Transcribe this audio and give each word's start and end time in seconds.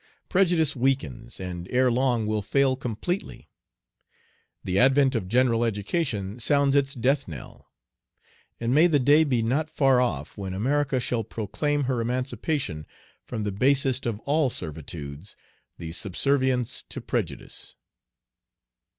Prejudice 0.29 0.75
weakens, 0.75 1.39
and 1.39 1.67
ere 1.69 1.91
long 1.91 2.25
will 2.25 2.41
fail 2.41 2.75
completely. 2.75 3.51
The 4.63 4.79
advent 4.79 5.13
of 5.13 5.27
general 5.27 5.63
education 5.63 6.39
sounds 6.39 6.75
its 6.75 6.95
death 6.95 7.27
knell. 7.27 7.69
And 8.59 8.73
may 8.73 8.87
the 8.87 8.97
day 8.97 9.23
be 9.23 9.43
not 9.43 9.67
afar 9.67 10.01
off 10.01 10.39
when 10.39 10.55
America 10.55 10.99
shall 10.99 11.23
proclaim 11.23 11.83
her 11.83 12.01
emancipation 12.01 12.87
from 13.27 13.43
the 13.43 13.51
basest 13.51 14.07
of 14.07 14.19
all 14.21 14.49
servitudes, 14.49 15.35
the 15.77 15.91
subservience 15.91 16.81
to 16.89 16.99
prejudice! 16.99 17.75